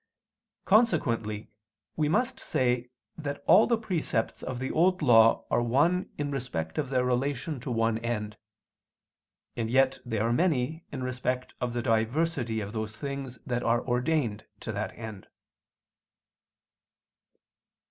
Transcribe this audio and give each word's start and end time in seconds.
Consequently 0.65 1.51
we 1.95 2.09
must 2.09 2.39
say 2.39 2.89
that 3.19 3.43
all 3.45 3.67
the 3.67 3.77
precepts 3.77 4.41
of 4.41 4.57
the 4.57 4.71
Old 4.71 5.03
Law 5.03 5.45
are 5.51 5.61
one 5.61 6.09
in 6.17 6.31
respect 6.31 6.79
of 6.79 6.89
their 6.89 7.05
relation 7.05 7.59
to 7.59 7.69
one 7.69 7.99
end: 7.99 8.35
and 9.55 9.69
yet 9.69 9.99
they 10.03 10.17
are 10.17 10.33
many 10.33 10.85
in 10.91 11.03
respect 11.03 11.53
of 11.61 11.73
the 11.73 11.83
diversity 11.83 12.61
of 12.61 12.73
those 12.73 12.97
things 12.97 13.37
that 13.45 13.61
are 13.61 13.85
ordained 13.87 14.47
to 14.61 14.71
that 14.71 14.91
end. 14.97 15.27